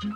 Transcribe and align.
Good 0.00 0.10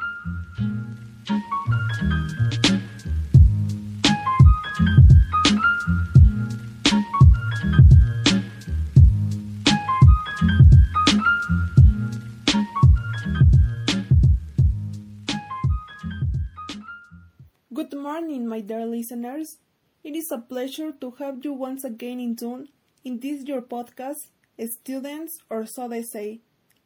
morning, 17.95 18.47
my 18.47 18.61
dear 18.61 18.87
listeners. 18.87 19.59
It 20.05 20.15
is 20.15 20.31
a 20.31 20.39
pleasure 20.39 20.93
to 21.01 21.11
have 21.19 21.45
you 21.45 21.55
once 21.55 21.83
again 21.83 22.21
in 22.21 22.37
tune 22.37 22.69
in 23.03 23.19
this 23.19 23.43
your 23.49 23.63
podcast, 23.63 24.29
Students 24.65 25.39
or 25.51 25.67
So 25.67 25.89
They 25.89 26.05
Say. 26.05 26.41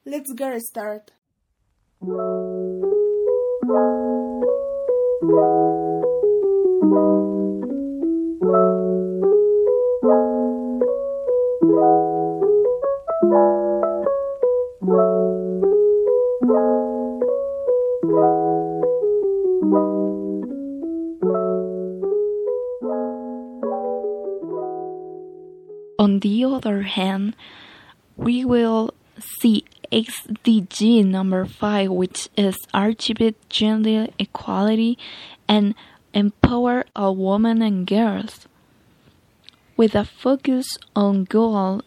Let's 0.06 0.32
get 0.32 0.62
started. 0.62 1.12
On 3.66 3.72
the 26.20 26.44
other 26.44 26.82
hand, 26.82 27.34
we 28.16 28.44
will 28.44 28.94
see 29.18 29.64
SDG 29.92 31.04
number 31.04 31.44
5, 31.44 31.90
which 31.90 32.28
is 32.36 32.56
achieve 32.72 33.34
gender 33.48 34.06
equality 34.18 34.96
and 35.48 35.74
empower 36.14 36.84
all 36.94 37.16
women 37.16 37.62
and 37.62 37.86
girls. 37.86 38.46
With 39.76 39.94
a 39.94 40.04
focus 40.04 40.78
on 40.94 41.24
goal 41.24 41.82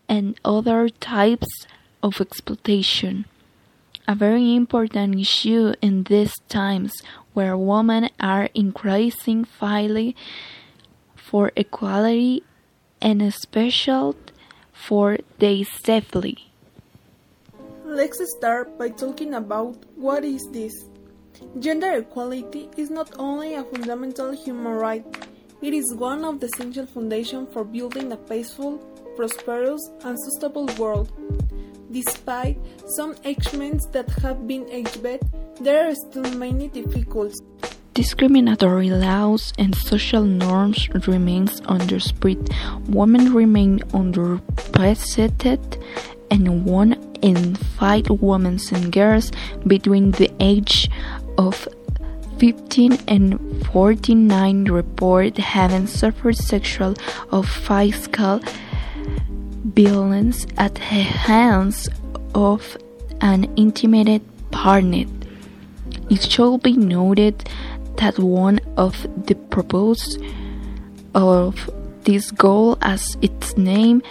and 0.07 0.39
other 0.43 0.89
types 0.89 1.65
of 2.03 2.21
exploitation. 2.21 3.25
A 4.07 4.15
very 4.15 4.55
important 4.55 5.19
issue 5.19 5.73
in 5.81 6.03
these 6.03 6.33
times 6.49 6.91
where 7.33 7.57
women 7.57 8.09
are 8.19 8.49
increasing 8.53 9.45
fighting 9.45 10.13
for 11.15 11.51
equality 11.55 12.43
and 13.01 13.21
especially 13.21 14.15
for 14.73 15.17
their 15.39 15.63
safety. 15.63 16.51
Let's 17.85 18.19
start 18.37 18.77
by 18.77 18.89
talking 18.89 19.33
about 19.33 19.77
what 19.95 20.23
is 20.23 20.47
this. 20.51 20.73
Gender 21.59 21.91
equality 21.93 22.69
is 22.77 22.89
not 22.89 23.11
only 23.17 23.55
a 23.55 23.63
fundamental 23.63 24.31
human 24.31 24.73
right, 24.73 25.05
it 25.61 25.73
is 25.73 25.93
one 25.95 26.25
of 26.25 26.39
the 26.39 26.47
essential 26.47 26.85
foundations 26.85 27.49
for 27.53 27.63
building 27.63 28.11
a 28.11 28.17
peaceful, 28.17 28.77
prosperous, 29.15 29.81
and 30.03 30.17
sustainable 30.19 30.67
world. 30.77 31.11
Despite 31.91 32.57
some 32.87 33.15
achievements 33.25 33.85
that 33.87 34.09
have 34.23 34.47
been 34.47 34.63
achieved, 34.71 35.23
there 35.59 35.89
are 35.89 35.95
still 35.95 36.31
many 36.37 36.69
difficulties. 36.69 37.41
Discriminatory 37.93 38.89
laws 38.89 39.51
and 39.57 39.75
social 39.75 40.23
norms 40.23 40.87
remains 41.05 41.59
underspread. 41.61 42.49
Women 42.87 43.33
remain 43.33 43.79
underrepresented, 43.91 45.83
and 46.31 46.63
one 46.63 46.93
in 47.21 47.55
five 47.55 48.09
women 48.09 48.57
and 48.71 48.91
girls 48.93 49.33
between 49.67 50.11
the 50.11 50.31
age 50.39 50.89
of 51.37 51.67
15 52.39 52.99
and 53.09 53.67
49 53.67 54.65
report 54.71 55.37
having 55.37 55.87
suffered 55.87 56.37
sexual 56.37 56.95
or 57.33 57.43
physical 57.43 58.39
violence 59.63 60.45
at 60.57 60.75
the 60.75 60.81
hands 60.81 61.89
of 62.33 62.77
an 63.21 63.45
intimate 63.55 64.23
partner. 64.51 65.05
It 66.09 66.23
should 66.23 66.63
be 66.63 66.73
noted 66.73 67.49
that 67.97 68.17
one 68.19 68.59
of 68.77 69.07
the 69.27 69.35
purposes 69.35 70.17
of 71.13 71.69
this 72.03 72.31
goal, 72.31 72.77
as 72.81 73.15
its 73.21 73.55
name 73.57 74.01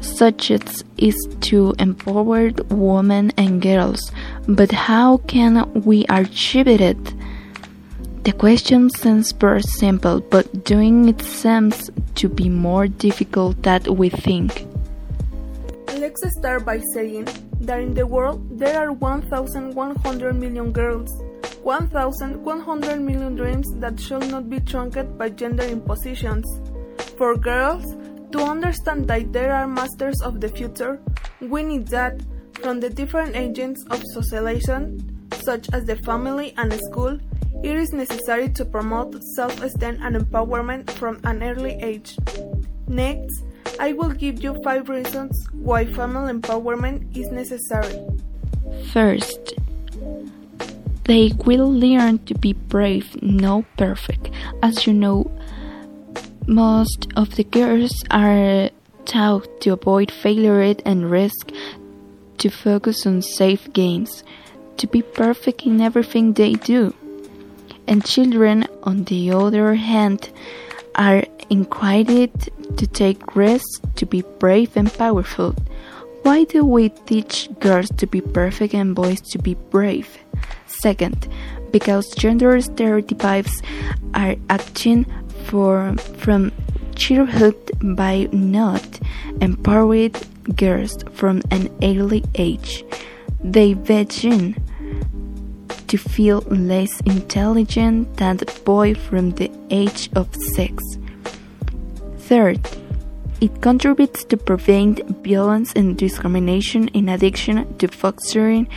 suggests, 0.00 0.84
is 0.98 1.16
to 1.40 1.74
empower 1.78 2.50
women 2.68 3.32
and 3.36 3.62
girls. 3.62 4.12
But 4.46 4.70
how 4.72 5.18
can 5.18 5.72
we 5.84 6.04
achieve 6.08 6.68
it? 6.68 7.14
The 8.24 8.32
question 8.32 8.90
seems 8.90 9.32
very 9.32 9.62
simple, 9.62 10.20
but 10.20 10.64
doing 10.64 11.08
it 11.08 11.22
seems 11.22 11.90
to 12.16 12.28
be 12.28 12.50
more 12.50 12.86
difficult 12.86 13.62
than 13.62 13.82
we 13.96 14.10
think. 14.10 14.66
Let's 15.98 16.22
start 16.38 16.64
by 16.64 16.80
saying 16.94 17.26
that 17.62 17.80
in 17.80 17.92
the 17.92 18.06
world 18.06 18.56
there 18.56 18.78
are 18.78 18.92
1,100 18.92 20.32
million 20.36 20.70
girls, 20.70 21.10
1,100 21.64 23.00
million 23.00 23.34
dreams 23.34 23.66
that 23.80 23.98
shall 23.98 24.20
not 24.20 24.48
be 24.48 24.60
trunced 24.60 25.18
by 25.18 25.30
gender 25.30 25.64
impositions. 25.64 26.46
For 27.16 27.36
girls, 27.36 27.96
to 28.30 28.38
understand 28.38 29.08
that 29.08 29.32
there 29.32 29.52
are 29.52 29.66
masters 29.66 30.22
of 30.22 30.40
the 30.40 30.48
future, 30.48 31.00
we 31.40 31.64
need 31.64 31.88
that 31.88 32.22
from 32.62 32.78
the 32.78 32.90
different 32.90 33.34
agents 33.34 33.84
of 33.90 34.00
socialization, 34.14 35.28
such 35.42 35.68
as 35.72 35.84
the 35.84 35.96
family 35.96 36.54
and 36.58 36.72
school, 36.74 37.18
it 37.64 37.74
is 37.74 37.92
necessary 37.92 38.48
to 38.50 38.64
promote 38.64 39.20
self-esteem 39.34 39.98
and 40.00 40.14
empowerment 40.14 40.88
from 40.90 41.18
an 41.24 41.42
early 41.42 41.72
age. 41.82 42.16
Next, 42.86 43.42
I 43.80 43.92
will 43.92 44.10
give 44.10 44.42
you 44.42 44.60
5 44.62 44.88
reasons 44.88 45.48
why 45.52 45.86
family 45.86 46.32
empowerment 46.32 47.16
is 47.16 47.30
necessary. 47.30 48.04
First, 48.92 49.54
they 51.04 51.32
will 51.44 51.72
learn 51.72 52.18
to 52.26 52.34
be 52.34 52.52
brave, 52.52 53.20
not 53.22 53.64
perfect. 53.76 54.30
As 54.62 54.86
you 54.86 54.92
know, 54.92 55.30
most 56.46 57.08
of 57.16 57.36
the 57.36 57.44
girls 57.44 58.04
are 58.10 58.70
taught 59.04 59.60
to 59.62 59.72
avoid 59.72 60.10
failure 60.10 60.74
and 60.84 61.10
risk, 61.10 61.50
to 62.38 62.50
focus 62.50 63.06
on 63.06 63.22
safe 63.22 63.72
games, 63.72 64.24
to 64.76 64.86
be 64.86 65.02
perfect 65.02 65.62
in 65.62 65.80
everything 65.80 66.32
they 66.32 66.54
do 66.54 66.94
and 67.88 68.04
children, 68.04 68.66
on 68.82 69.04
the 69.04 69.32
other 69.32 69.74
hand, 69.74 70.30
are 70.98 71.24
encouraged 71.48 72.50
to 72.76 72.86
take 72.86 73.34
risks, 73.36 73.80
to 73.94 74.04
be 74.04 74.22
brave 74.38 74.76
and 74.76 74.92
powerful. 74.92 75.54
Why 76.22 76.44
do 76.44 76.64
we 76.64 76.90
teach 76.90 77.48
girls 77.60 77.88
to 77.96 78.06
be 78.06 78.20
perfect 78.20 78.74
and 78.74 78.94
boys 78.94 79.20
to 79.30 79.38
be 79.38 79.54
brave? 79.54 80.18
Second, 80.66 81.28
because 81.70 82.10
gender 82.10 82.60
stereotypes 82.60 83.62
are 84.14 84.36
acting 84.50 85.06
for, 85.44 85.94
from 86.18 86.52
childhood 86.94 87.56
by 87.96 88.28
not 88.32 89.00
empowering 89.40 90.14
girls 90.56 90.98
from 91.12 91.40
an 91.50 91.70
early 91.82 92.24
age. 92.34 92.84
They 93.42 93.74
begin 93.74 94.56
to 95.88 95.98
feel 95.98 96.40
less 96.48 97.00
intelligent 97.00 98.16
than 98.16 98.36
the 98.36 98.46
boy 98.64 98.94
from 98.94 99.32
the 99.32 99.50
age 99.70 100.08
of 100.14 100.34
six. 100.54 100.82
Third, 102.18 102.60
it 103.40 103.60
contributes 103.60 104.24
to 104.24 104.36
prevent 104.36 105.00
violence 105.24 105.72
and 105.74 105.96
discrimination 105.96 106.88
in 106.88 107.08
addition 107.08 107.76
to 107.78 107.88
fostering 107.88 108.68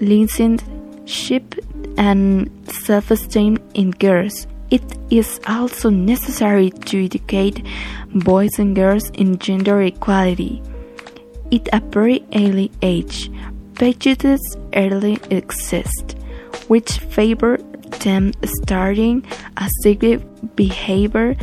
listenership 0.00 1.58
and 1.98 2.50
self-esteem 2.68 3.58
in 3.74 3.90
girls. 3.90 4.46
It 4.70 4.82
is 5.10 5.40
also 5.46 5.90
necessary 5.90 6.70
to 6.70 7.04
educate 7.04 7.64
boys 8.12 8.58
and 8.58 8.74
girls 8.74 9.10
in 9.10 9.38
gender 9.38 9.82
equality. 9.82 10.62
At 11.52 11.68
a 11.72 11.80
very 11.80 12.24
early 12.34 12.70
age, 12.82 13.30
prejudice 13.76 14.40
early 14.74 15.18
exist, 15.30 16.16
which 16.68 16.98
favor 16.98 17.58
them 18.00 18.32
starting 18.62 19.24
a 19.58 19.68
secret 19.82 20.56
behavior 20.56 21.36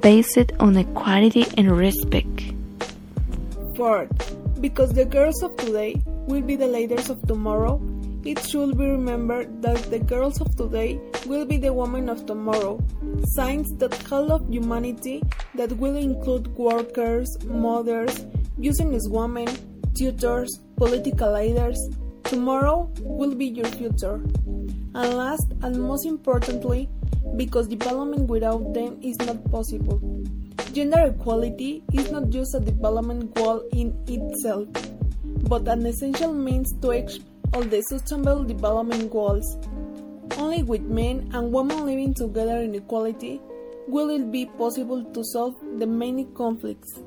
based 0.00 0.52
on 0.60 0.76
equality 0.76 1.46
and 1.56 1.70
respect. 1.70 2.52
Fourth, 3.76 4.60
because 4.60 4.92
the 4.92 5.04
girls 5.04 5.42
of 5.42 5.56
today 5.56 5.96
will 6.26 6.42
be 6.42 6.56
the 6.56 6.66
leaders 6.66 7.08
of 7.08 7.22
tomorrow, 7.26 7.80
it 8.24 8.38
should 8.44 8.76
be 8.76 8.84
remembered 8.84 9.62
that 9.62 9.78
the 9.90 9.98
girls 9.98 10.40
of 10.40 10.54
today 10.56 11.00
will 11.26 11.46
be 11.46 11.56
the 11.56 11.72
women 11.72 12.08
of 12.08 12.26
tomorrow. 12.26 12.78
Signs 13.36 13.66
that 13.78 13.92
call 14.04 14.30
of 14.32 14.46
humanity 14.50 15.22
that 15.54 15.72
will 15.78 15.96
include 15.96 16.48
workers, 16.48 17.28
mothers, 17.46 18.26
businesswomen, 18.58 19.48
tutors, 19.94 20.60
political 20.80 21.34
leaders. 21.34 21.78
Tomorrow 22.24 22.90
will 23.00 23.34
be 23.34 23.44
your 23.44 23.66
future. 23.66 24.14
And 24.94 25.14
last 25.14 25.52
and 25.60 25.78
most 25.78 26.06
importantly, 26.06 26.88
because 27.36 27.68
development 27.68 28.30
without 28.30 28.72
them 28.72 28.98
is 29.02 29.18
not 29.18 29.44
possible. 29.50 30.00
Gender 30.72 31.12
equality 31.12 31.82
is 31.92 32.10
not 32.10 32.30
just 32.30 32.54
a 32.54 32.60
development 32.60 33.34
goal 33.34 33.62
in 33.72 33.94
itself, 34.08 34.68
but 35.50 35.68
an 35.68 35.84
essential 35.84 36.32
means 36.32 36.72
to 36.80 36.90
achieve 36.92 37.24
all 37.52 37.62
the 37.62 37.82
sustainable 37.82 38.44
development 38.44 39.10
goals. 39.10 39.58
Only 40.38 40.62
with 40.62 40.80
men 40.80 41.28
and 41.34 41.52
women 41.52 41.84
living 41.84 42.14
together 42.14 42.56
in 42.62 42.74
equality 42.74 43.38
will 43.86 44.08
it 44.08 44.32
be 44.32 44.46
possible 44.46 45.04
to 45.04 45.24
solve 45.24 45.56
the 45.78 45.86
many 45.86 46.24
conflicts. 46.34 47.00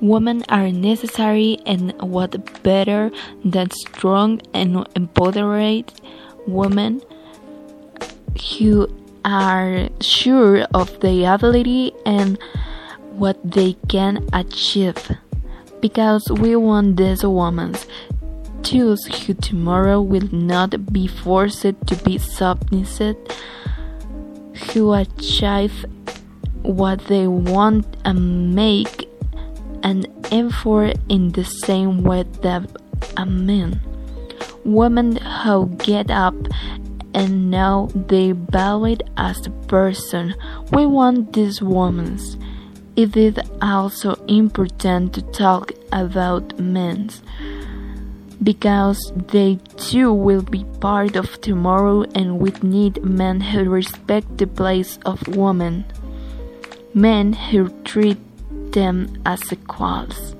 Women 0.00 0.44
are 0.48 0.70
necessary, 0.70 1.58
and 1.66 1.92
what 2.00 2.62
better 2.62 3.10
than 3.44 3.70
strong 3.70 4.40
and 4.54 4.86
empowered 4.94 5.92
women 6.46 7.02
who 8.58 8.88
are 9.24 9.88
sure 10.00 10.62
of 10.72 11.00
their 11.00 11.34
ability 11.34 11.92
and 12.06 12.38
what 13.10 13.38
they 13.42 13.74
can 13.88 14.24
achieve. 14.32 15.10
Because 15.80 16.30
we 16.30 16.54
want 16.56 16.96
these 16.96 17.24
women 17.24 17.74
choose 18.62 19.04
who 19.06 19.34
tomorrow 19.34 20.00
will 20.00 20.28
not 20.32 20.92
be 20.92 21.06
forced 21.06 21.62
to 21.62 21.96
be 22.04 22.18
submissive, 22.18 23.16
who 24.72 24.92
achieve 24.92 25.84
what 26.62 26.98
they 27.06 27.26
want 27.26 27.86
and 28.04 28.54
make 28.54 29.07
an 29.82 30.06
effort 30.30 30.96
in 31.08 31.32
the 31.32 31.44
same 31.44 32.02
way 32.02 32.24
that 32.42 32.70
a 33.16 33.26
man. 33.26 33.80
Women 34.64 35.16
who 35.16 35.68
get 35.78 36.10
up 36.10 36.34
and 37.14 37.50
know 37.50 37.88
they 37.94 38.32
valid 38.32 39.02
as 39.16 39.46
a 39.46 39.50
person. 39.66 40.34
We 40.72 40.86
want 40.86 41.32
these 41.32 41.62
women. 41.62 42.18
It 42.96 43.16
is 43.16 43.38
also 43.62 44.14
important 44.26 45.14
to 45.14 45.22
talk 45.22 45.72
about 45.92 46.58
men 46.58 47.10
because 48.42 49.12
they 49.32 49.58
too 49.76 50.12
will 50.12 50.42
be 50.42 50.64
part 50.80 51.16
of 51.16 51.40
tomorrow 51.40 52.02
and 52.14 52.38
we 52.38 52.50
need 52.62 53.02
men 53.02 53.40
who 53.40 53.68
respect 53.68 54.38
the 54.38 54.46
place 54.46 54.98
of 55.04 55.26
women, 55.28 55.84
men 56.94 57.32
who 57.32 57.68
treat 57.84 58.18
them 58.72 59.20
as 59.26 59.52
equals, 59.52 60.34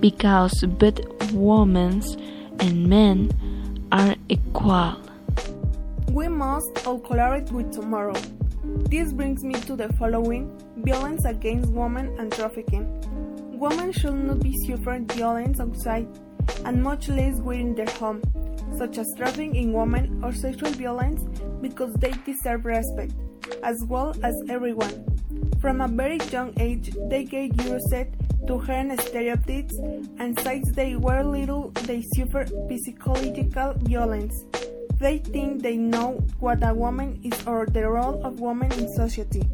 because 0.00 0.52
both 0.78 1.00
women 1.32 2.02
and 2.60 2.86
men 2.86 3.30
are 3.92 4.14
equal. 4.28 4.96
We 6.10 6.28
must 6.28 6.86
all 6.86 6.98
collaborate 6.98 7.50
with 7.52 7.72
tomorrow. 7.72 8.20
This 8.64 9.12
brings 9.12 9.42
me 9.44 9.54
to 9.62 9.76
the 9.76 9.92
following 9.94 10.50
violence 10.78 11.24
against 11.24 11.70
women 11.72 12.14
and 12.18 12.32
trafficking. 12.32 12.86
Women 13.58 13.92
should 13.92 14.14
not 14.14 14.40
be 14.40 14.56
suffering 14.66 15.06
violence 15.06 15.60
outside 15.60 16.08
and 16.64 16.82
much 16.82 17.08
less 17.08 17.36
within 17.36 17.74
their 17.74 17.90
home, 17.90 18.22
such 18.76 18.98
as 18.98 19.12
trafficking 19.16 19.54
in 19.54 19.72
women 19.72 20.20
or 20.24 20.32
sexual 20.32 20.70
violence, 20.72 21.22
because 21.60 21.94
they 21.94 22.12
deserve 22.24 22.64
respect, 22.64 23.12
as 23.62 23.84
well 23.86 24.14
as 24.22 24.34
everyone. 24.48 25.04
From 25.60 25.80
a 25.80 25.88
very 25.88 26.18
young 26.30 26.52
age, 26.58 26.90
they 27.08 27.24
get 27.24 27.62
used 27.64 27.92
to 28.46 28.58
hearing 28.60 28.98
stereotypes 28.98 29.76
and 30.18 30.38
since 30.40 30.72
they 30.72 30.96
were 30.96 31.22
little, 31.22 31.70
they 31.86 32.02
suffer 32.16 32.46
psychological 32.46 33.74
violence. 33.78 34.44
They 34.98 35.18
think 35.18 35.62
they 35.62 35.76
know 35.76 36.20
what 36.40 36.62
a 36.62 36.74
woman 36.74 37.20
is 37.22 37.46
or 37.46 37.66
the 37.66 37.88
role 37.88 38.24
of 38.24 38.40
women 38.40 38.72
in 38.72 38.88
society. 38.88 39.44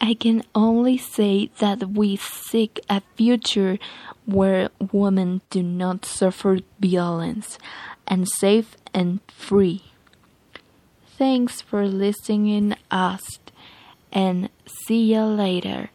I 0.00 0.14
can 0.14 0.44
only 0.54 0.98
say 0.98 1.50
that 1.58 1.90
we 1.90 2.16
seek 2.16 2.78
a 2.88 3.00
future 3.16 3.78
where 4.26 4.70
women 4.92 5.40
do 5.50 5.62
not 5.62 6.04
suffer 6.04 6.58
violence 6.80 7.58
and 8.06 8.28
safe 8.28 8.76
and 8.92 9.20
free. 9.28 9.84
Thanks 11.16 11.60
for 11.60 11.86
listening 11.86 12.74
us 12.90 13.22
and 14.12 14.48
see 14.66 15.12
you 15.14 15.22
later. 15.22 15.90